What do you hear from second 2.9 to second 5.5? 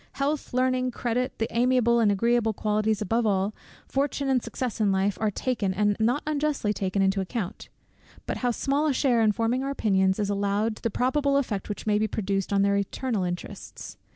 above all, fortune and success in life, are